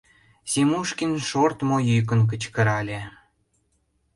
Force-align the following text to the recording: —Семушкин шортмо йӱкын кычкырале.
—Семушкин 0.51 1.11
шортмо 1.27 1.77
йӱкын 1.89 2.21
кычкырале. 2.29 3.01